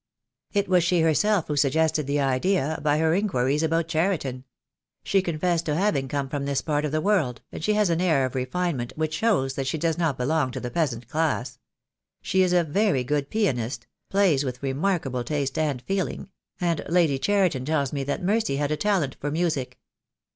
"It 0.51 0.67
was 0.67 0.83
she 0.83 1.01
herself 1.01 1.45
who 1.47 1.55
suggested 1.55 2.07
the 2.07 2.19
idea, 2.19 2.79
by 2.83 2.97
her 2.97 3.13
inquiries 3.13 3.61
about 3.61 3.87
Cheriton. 3.87 4.45
She 5.03 5.21
confessed 5.21 5.67
to 5.67 5.75
having 5.75 6.07
come 6.07 6.27
from 6.27 6.45
this 6.45 6.63
part 6.63 6.85
of 6.85 6.91
the 6.91 6.99
world, 7.01 7.43
and 7.51 7.63
she 7.63 7.75
has 7.75 7.91
an 7.91 8.01
air 8.01 8.25
of 8.25 8.33
refine 8.33 8.77
ment 8.77 8.93
which 8.95 9.13
shows 9.13 9.53
that 9.53 9.67
she 9.67 9.77
does 9.77 9.99
not 9.99 10.17
belong 10.17 10.49
to 10.53 10.59
the 10.59 10.71
peasant 10.71 11.07
class. 11.07 11.59
She 12.19 12.41
is 12.41 12.51
a 12.51 12.63
very 12.63 13.03
good 13.03 13.29
pianiste— 13.29 13.85
plays 14.09 14.43
with 14.43 14.63
remark 14.63 15.05
able 15.05 15.23
taste 15.23 15.55
and 15.59 15.83
feeling; 15.83 16.31
and 16.59 16.83
Lady 16.89 17.19
Cheriton 17.19 17.63
tells 17.63 17.93
me 17.93 18.03
that 18.05 18.23
Mercy 18.23 18.55
had 18.57 18.71
a 18.71 18.77
talent 18.77 19.17
for 19.19 19.29
music. 19.29 19.77